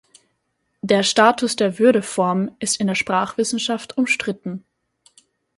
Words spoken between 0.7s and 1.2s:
Der